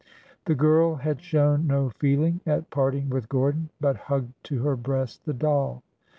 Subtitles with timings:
[0.45, 5.25] The girl had shown no feeling at parting with Gordon, but hugged to her breast
[5.25, 5.83] the doll.